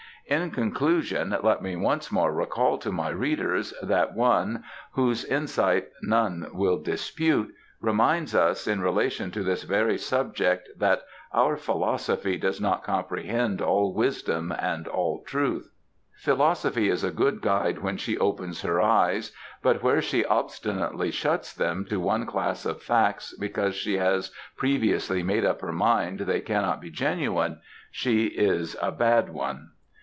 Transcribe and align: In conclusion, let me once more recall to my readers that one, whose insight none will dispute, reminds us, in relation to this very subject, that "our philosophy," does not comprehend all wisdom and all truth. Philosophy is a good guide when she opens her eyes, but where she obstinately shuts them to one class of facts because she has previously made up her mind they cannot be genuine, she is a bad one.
In 0.27 0.49
conclusion, 0.51 1.35
let 1.43 1.61
me 1.61 1.75
once 1.75 2.09
more 2.09 2.31
recall 2.33 2.77
to 2.77 2.91
my 2.93 3.09
readers 3.09 3.73
that 3.83 4.13
one, 4.13 4.63
whose 4.93 5.25
insight 5.25 5.89
none 6.03 6.47
will 6.53 6.77
dispute, 6.77 7.53
reminds 7.81 8.33
us, 8.33 8.65
in 8.65 8.79
relation 8.81 9.29
to 9.31 9.43
this 9.43 9.63
very 9.63 9.97
subject, 9.97 10.69
that 10.77 11.01
"our 11.33 11.57
philosophy," 11.57 12.37
does 12.37 12.61
not 12.61 12.81
comprehend 12.85 13.61
all 13.61 13.93
wisdom 13.93 14.53
and 14.57 14.87
all 14.87 15.21
truth. 15.27 15.69
Philosophy 16.15 16.87
is 16.87 17.03
a 17.03 17.11
good 17.11 17.41
guide 17.41 17.79
when 17.79 17.97
she 17.97 18.17
opens 18.17 18.61
her 18.61 18.79
eyes, 18.81 19.33
but 19.61 19.83
where 19.83 20.01
she 20.01 20.23
obstinately 20.23 21.11
shuts 21.11 21.51
them 21.53 21.83
to 21.89 21.99
one 21.99 22.25
class 22.25 22.65
of 22.65 22.81
facts 22.81 23.35
because 23.37 23.75
she 23.75 23.97
has 23.97 24.31
previously 24.55 25.23
made 25.23 25.43
up 25.43 25.59
her 25.59 25.73
mind 25.73 26.21
they 26.21 26.39
cannot 26.39 26.79
be 26.79 26.89
genuine, 26.91 27.59
she 27.91 28.27
is 28.27 28.77
a 28.81 28.93
bad 28.93 29.29
one. 29.33 29.71